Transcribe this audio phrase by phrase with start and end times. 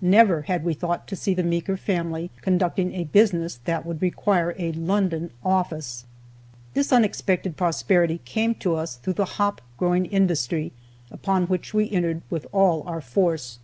[0.00, 4.54] Never had we thought to see the Meeker family conducting a business that would require
[4.58, 6.06] a London office.
[6.72, 10.72] This unexpected prosperity came to us through the hop growing industry,
[11.10, 13.58] upon which we entered with all our force.